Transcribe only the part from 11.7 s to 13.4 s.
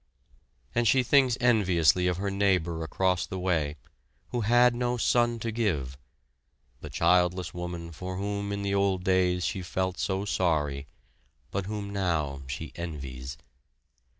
now she envies.